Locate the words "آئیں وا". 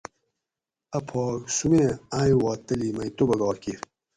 2.19-2.53